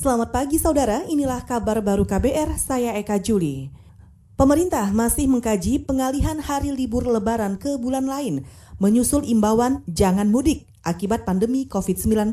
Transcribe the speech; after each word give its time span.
Selamat 0.00 0.32
pagi 0.32 0.56
saudara, 0.56 1.04
inilah 1.12 1.44
kabar 1.44 1.84
baru 1.84 2.08
KBR, 2.08 2.56
saya 2.56 2.96
Eka 2.96 3.20
Juli. 3.20 3.68
Pemerintah 4.32 4.88
masih 4.96 5.28
mengkaji 5.28 5.84
pengalihan 5.84 6.40
hari 6.40 6.72
libur 6.72 7.04
lebaran 7.04 7.60
ke 7.60 7.76
bulan 7.76 8.08
lain, 8.08 8.48
menyusul 8.80 9.28
imbauan 9.28 9.84
jangan 9.84 10.32
mudik 10.32 10.64
akibat 10.88 11.28
pandemi 11.28 11.68
COVID-19. 11.68 12.32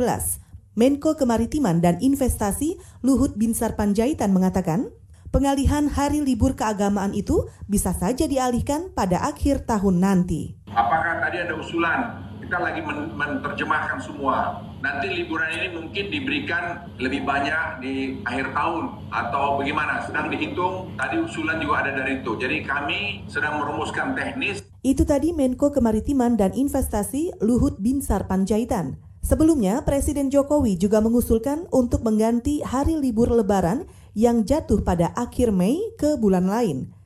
Menko 0.80 1.20
Kemaritiman 1.20 1.84
dan 1.84 2.00
Investasi 2.00 2.80
Luhut 3.04 3.36
Binsar 3.36 3.76
Panjaitan 3.76 4.31
mengatakan, 4.31 4.88
pengalihan 5.36 5.92
hari 5.92 6.24
libur 6.24 6.56
keagamaan 6.56 7.12
itu 7.12 7.52
bisa 7.68 7.92
saja 7.92 8.31
dialihkan 8.31 8.96
pada 8.96 9.28
akhir 9.28 9.68
tahun 9.68 9.99
nanti. 9.99 10.56
Apakah 10.72 11.20
tadi 11.20 11.44
ada 11.44 11.60
usulan 11.60 12.26
kita 12.48 12.64
lagi 12.64 12.79
men 12.79 13.12
menerjemahkan 13.12 14.00
semua. 14.00 14.64
Nanti 14.79 15.12
liburan 15.12 15.52
ini 15.52 15.68
mungkin 15.76 16.05
diberikan 16.08 16.88
lebih 16.96 17.27
banyak 17.27 17.84
di 17.84 18.23
akhir 18.23 18.55
tahun 18.55 19.04
atau 19.12 19.60
bagaimana? 19.60 20.08
Sedang 20.08 20.32
dihitung, 20.32 20.96
tadi 20.96 21.20
usulan 21.20 21.60
juga 21.60 21.84
ada 21.84 21.91
dari 22.00 22.24
itu. 22.24 22.40
Jadi 22.40 22.64
kami 22.64 23.28
sedang 23.28 23.60
merumuskan 23.60 24.16
teknis. 24.16 24.64
Itu 24.80 25.04
tadi 25.04 25.36
Menko 25.36 25.76
Kemaritiman 25.76 26.40
dan 26.40 26.55
Investasi 26.55 27.36
Luhut 27.44 27.84
Binsar 27.84 28.32
Panjaitan. 28.32 28.96
Sebelumnya, 29.20 29.84
Presiden 29.84 30.32
Jokowi 30.32 30.80
juga 30.80 31.04
mengusulkan 31.04 31.68
untuk 31.76 32.08
mengganti 32.08 32.64
hari 32.64 32.96
libur 32.96 33.27
lebaran 33.27 33.84
yang 34.16 34.48
jatuh 34.48 34.80
pada 34.88 35.12
akhir 35.20 35.52
Mei 35.52 35.76
ke 36.00 36.16
bulan 36.16 36.48
lain. 36.48 36.97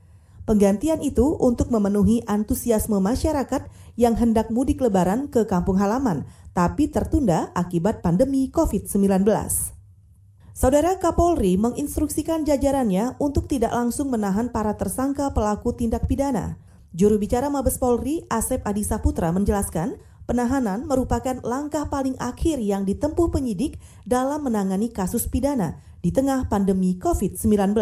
Penggantian 0.41 1.05
itu 1.05 1.37
untuk 1.37 1.69
memenuhi 1.69 2.25
antusiasme 2.25 2.97
masyarakat 2.97 3.69
yang 3.93 4.17
hendak 4.17 4.49
mudik 4.49 4.81
lebaran 4.81 5.29
ke 5.29 5.45
kampung 5.45 5.77
halaman, 5.77 6.25
tapi 6.57 6.89
tertunda 6.89 7.53
akibat 7.53 8.01
pandemi 8.01 8.49
COVID-19. 8.49 9.21
Saudara 10.51 10.97
Kapolri 10.99 11.55
menginstruksikan 11.55 12.43
jajarannya 12.43 13.15
untuk 13.21 13.47
tidak 13.47 13.71
langsung 13.71 14.09
menahan 14.09 14.51
para 14.51 14.75
tersangka 14.75 15.31
pelaku 15.31 15.77
tindak 15.77 16.09
pidana. 16.09 16.59
Juru 16.91 17.15
bicara 17.21 17.47
Mabes 17.47 17.79
Polri, 17.79 18.27
Asep 18.27 18.59
Adi 18.67 18.83
Saputra 18.83 19.31
menjelaskan, 19.31 19.95
penahanan 20.27 20.83
merupakan 20.89 21.39
langkah 21.45 21.87
paling 21.87 22.19
akhir 22.19 22.59
yang 22.59 22.83
ditempuh 22.83 23.31
penyidik 23.31 23.79
dalam 24.03 24.43
menangani 24.43 24.91
kasus 24.91 25.29
pidana 25.31 25.79
di 26.01 26.09
tengah 26.09 26.49
pandemi 26.49 26.97
COVID-19. 26.97 27.77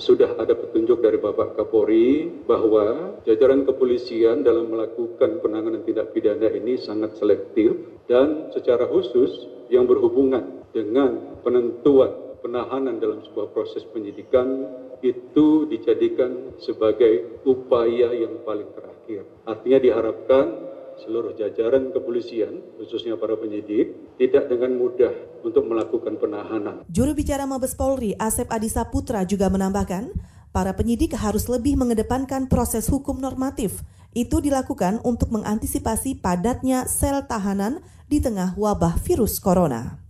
Sudah 0.00 0.40
ada 0.40 0.56
petunjuk 0.56 1.04
dari 1.04 1.20
Bapak 1.20 1.52
Kapolri 1.52 2.24
bahwa 2.48 3.16
jajaran 3.28 3.68
kepolisian 3.68 4.40
dalam 4.40 4.72
melakukan 4.72 5.44
penanganan 5.44 5.84
tindak 5.84 6.16
pidana 6.16 6.48
ini 6.48 6.80
sangat 6.80 7.20
selektif 7.20 7.76
dan 8.08 8.48
secara 8.56 8.88
khusus 8.88 9.52
yang 9.68 9.84
berhubungan 9.84 10.64
dengan 10.72 11.36
penentuan 11.44 12.40
penahanan 12.40 12.96
dalam 12.96 13.20
sebuah 13.28 13.52
proses 13.52 13.84
penyidikan 13.92 14.64
itu 15.04 15.68
dijadikan 15.68 16.56
sebagai 16.58 17.44
upaya 17.44 18.16
yang 18.16 18.40
paling 18.48 18.66
terakhir. 18.72 19.28
Artinya 19.44 19.78
diharapkan 19.78 20.67
seluruh 21.02 21.34
jajaran 21.38 21.94
kepolisian, 21.94 22.62
khususnya 22.78 23.14
para 23.14 23.38
penyidik, 23.38 23.94
tidak 24.18 24.50
dengan 24.50 24.74
mudah 24.74 25.14
untuk 25.46 25.64
melakukan 25.66 26.18
penahanan. 26.18 26.82
Juru 26.90 27.14
bicara 27.14 27.46
Mabes 27.46 27.78
Polri, 27.78 28.18
Asep 28.18 28.50
Adisa 28.50 28.86
Putra 28.90 29.22
juga 29.22 29.46
menambahkan, 29.48 30.10
para 30.50 30.74
penyidik 30.74 31.14
harus 31.14 31.46
lebih 31.46 31.78
mengedepankan 31.78 32.50
proses 32.50 32.90
hukum 32.90 33.22
normatif. 33.22 33.84
Itu 34.16 34.40
dilakukan 34.42 35.04
untuk 35.04 35.30
mengantisipasi 35.30 36.18
padatnya 36.18 36.88
sel 36.88 37.28
tahanan 37.28 37.84
di 38.08 38.18
tengah 38.18 38.56
wabah 38.56 38.96
virus 39.04 39.38
corona. 39.38 40.00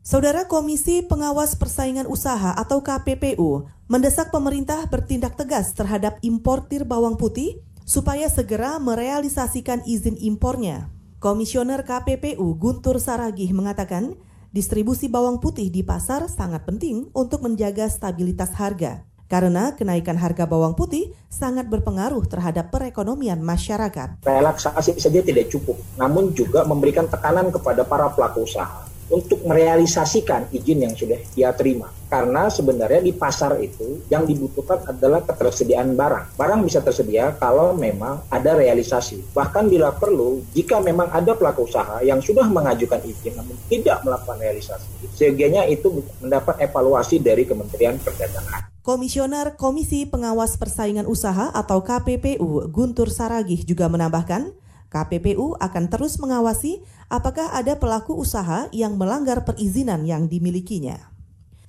Saudara 0.00 0.48
Komisi 0.48 1.04
Pengawas 1.04 1.60
Persaingan 1.60 2.08
Usaha 2.08 2.56
atau 2.56 2.80
KPPU 2.80 3.68
mendesak 3.84 4.32
pemerintah 4.32 4.88
bertindak 4.88 5.36
tegas 5.36 5.76
terhadap 5.76 6.16
importir 6.24 6.88
bawang 6.88 7.20
putih 7.20 7.60
supaya 7.90 8.30
segera 8.30 8.78
merealisasikan 8.78 9.82
izin 9.82 10.14
impornya. 10.22 10.94
Komisioner 11.18 11.82
KPPU 11.82 12.54
Guntur 12.54 13.02
Saragih 13.02 13.50
mengatakan, 13.50 14.14
distribusi 14.54 15.10
bawang 15.10 15.42
putih 15.42 15.74
di 15.74 15.82
pasar 15.82 16.30
sangat 16.30 16.62
penting 16.70 17.10
untuk 17.10 17.42
menjaga 17.42 17.90
stabilitas 17.90 18.54
harga. 18.54 19.02
Karena 19.26 19.74
kenaikan 19.74 20.14
harga 20.14 20.46
bawang 20.46 20.78
putih 20.78 21.10
sangat 21.26 21.66
berpengaruh 21.66 22.22
terhadap 22.30 22.70
perekonomian 22.70 23.42
masyarakat. 23.42 24.22
Relaksasi 24.22 24.94
saja 24.98 25.22
tidak 25.26 25.50
cukup, 25.50 25.78
namun 25.98 26.30
juga 26.30 26.62
memberikan 26.62 27.10
tekanan 27.10 27.50
kepada 27.50 27.82
para 27.82 28.10
pelaku 28.10 28.46
usaha 28.46 28.89
untuk 29.10 29.42
merealisasikan 29.44 30.48
izin 30.54 30.86
yang 30.86 30.94
sudah 30.94 31.20
dia 31.34 31.50
terima. 31.52 31.90
Karena 32.10 32.50
sebenarnya 32.50 33.02
di 33.02 33.14
pasar 33.14 33.54
itu 33.62 34.02
yang 34.10 34.26
dibutuhkan 34.26 34.82
adalah 34.82 35.22
ketersediaan 35.22 35.94
barang. 35.94 36.34
Barang 36.34 36.66
bisa 36.66 36.82
tersedia 36.82 37.38
kalau 37.38 37.70
memang 37.74 38.26
ada 38.30 38.58
realisasi. 38.58 39.22
Bahkan 39.30 39.70
bila 39.70 39.94
perlu, 39.94 40.42
jika 40.50 40.82
memang 40.82 41.10
ada 41.14 41.38
pelaku 41.38 41.70
usaha 41.70 42.02
yang 42.02 42.18
sudah 42.18 42.50
mengajukan 42.50 42.98
izin 43.06 43.38
namun 43.38 43.54
tidak 43.70 44.02
melakukan 44.02 44.42
realisasi, 44.42 44.90
seyogianya 45.14 45.70
itu 45.70 46.02
mendapat 46.18 46.58
evaluasi 46.58 47.22
dari 47.22 47.46
Kementerian 47.46 47.94
Perdagangan. 48.02 48.70
Komisioner 48.80 49.54
Komisi 49.60 50.08
Pengawas 50.08 50.56
Persaingan 50.58 51.06
Usaha 51.06 51.52
atau 51.52 51.84
KPPU 51.84 52.66
Guntur 52.72 53.12
Saragih 53.12 53.62
juga 53.62 53.86
menambahkan, 53.86 54.56
KPPU 54.90 55.54
akan 55.62 55.86
terus 55.86 56.18
mengawasi 56.18 56.82
apakah 57.06 57.54
ada 57.54 57.78
pelaku 57.78 58.18
usaha 58.18 58.66
yang 58.74 58.98
melanggar 58.98 59.46
perizinan 59.46 60.02
yang 60.02 60.26
dimilikinya. 60.26 60.98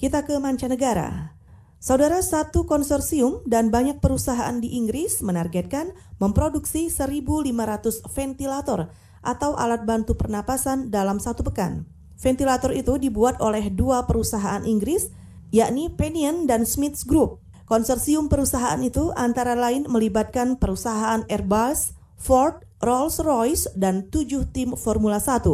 Kita 0.01 0.25
ke 0.25 0.41
mancanegara. 0.41 1.37
Saudara 1.77 2.21
satu 2.21 2.65
konsorsium 2.65 3.45
dan 3.45 3.69
banyak 3.69 4.01
perusahaan 4.01 4.57
di 4.57 4.73
Inggris 4.77 5.21
menargetkan 5.21 5.93
memproduksi 6.17 6.89
1.500 6.89 8.05
ventilator 8.09 8.89
atau 9.21 9.53
alat 9.57 9.85
bantu 9.85 10.17
pernapasan 10.17 10.89
dalam 10.89 11.21
satu 11.21 11.45
pekan. 11.45 11.85
Ventilator 12.21 12.73
itu 12.73 13.01
dibuat 13.01 13.41
oleh 13.41 13.69
dua 13.73 14.05
perusahaan 14.05 14.61
Inggris, 14.61 15.09
yakni 15.49 15.89
Penion 15.89 16.45
dan 16.45 16.69
Smiths 16.69 17.01
Group. 17.01 17.41
Konsorsium 17.65 18.29
perusahaan 18.29 18.77
itu 18.81 19.09
antara 19.17 19.57
lain 19.57 19.89
melibatkan 19.89 20.61
perusahaan 20.61 21.25
Airbus, 21.29 21.97
Ford, 22.13 22.61
Rolls-Royce, 22.81 23.77
dan 23.77 24.09
tujuh 24.09 24.49
tim 24.49 24.73
Formula 24.73 25.21
1. 25.21 25.45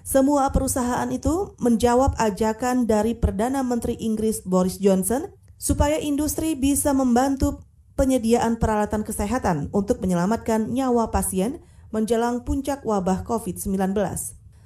Semua 0.00 0.50
perusahaan 0.50 1.06
itu 1.12 1.54
menjawab 1.60 2.18
ajakan 2.18 2.88
dari 2.88 3.14
Perdana 3.14 3.62
Menteri 3.62 3.94
Inggris 4.00 4.42
Boris 4.42 4.80
Johnson 4.80 5.30
supaya 5.60 6.00
industri 6.00 6.56
bisa 6.56 6.90
membantu 6.96 7.62
penyediaan 8.00 8.56
peralatan 8.56 9.04
kesehatan 9.04 9.68
untuk 9.76 10.00
menyelamatkan 10.00 10.72
nyawa 10.72 11.12
pasien 11.12 11.60
menjelang 11.92 12.48
puncak 12.48 12.80
wabah 12.80 13.22
COVID-19. 13.28 13.92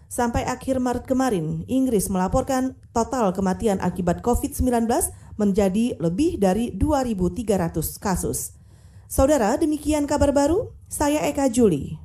Sampai 0.06 0.46
akhir 0.46 0.78
Maret 0.78 1.10
kemarin, 1.10 1.66
Inggris 1.66 2.06
melaporkan 2.06 2.78
total 2.94 3.34
kematian 3.34 3.82
akibat 3.82 4.22
COVID-19 4.22 4.86
menjadi 5.34 5.98
lebih 5.98 6.38
dari 6.38 6.70
2.300 6.70 7.98
kasus. 7.98 8.54
Saudara, 9.10 9.58
demikian 9.58 10.06
kabar 10.06 10.30
baru. 10.30 10.70
Saya 10.86 11.26
Eka 11.26 11.50
Juli. 11.50 12.03